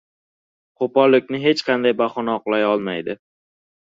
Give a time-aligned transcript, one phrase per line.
[0.83, 3.17] Qo‘pollikni hech qanday bahona oqlay olmaydi.